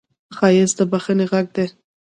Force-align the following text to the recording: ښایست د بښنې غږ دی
ښایست 0.35 0.75
د 0.79 0.81
بښنې 0.91 1.25
غږ 1.31 1.45
دی 1.55 1.65